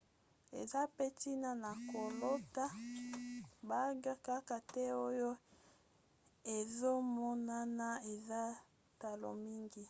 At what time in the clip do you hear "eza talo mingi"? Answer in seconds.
8.13-9.79